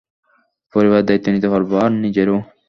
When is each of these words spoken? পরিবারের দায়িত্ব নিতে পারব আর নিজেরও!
পরিবারের 0.73 1.07
দায়িত্ব 1.07 1.27
নিতে 1.31 1.47
পারব 1.53 1.69
আর 1.83 1.91
নিজেরও! 2.03 2.37